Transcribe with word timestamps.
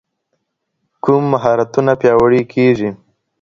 کوم 1.03 1.21
مهارتونه 1.33 1.91
پیاوړي 2.01 2.41
کېږي؟ 2.53 2.89